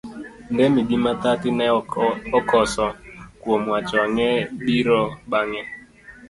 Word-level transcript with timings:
Ndemi 0.53 0.79
gi 0.87 0.97
Mathathi 1.03 1.49
ne 1.57 1.65
ok 1.79 1.91
okoso 2.37 2.85
kuom 3.41 3.61
wacho 3.71 3.97
ang'e 4.05 4.31
biro 4.65 5.01
bange. 5.31 5.61